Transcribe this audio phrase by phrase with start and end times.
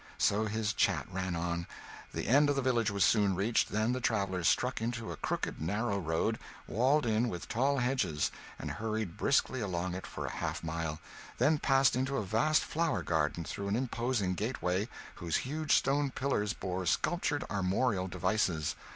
[0.17, 1.67] So his chat ran on.
[2.11, 5.61] The end of the village was soon reached; then the travellers struck into a crooked,
[5.61, 10.65] narrow road, walled in with tall hedges, and hurried briskly along it for half a
[10.65, 10.99] mile,
[11.37, 16.53] then passed into a vast flower garden through an imposing gateway, whose huge stone pillars
[16.53, 18.75] bore sculptured armorial devices.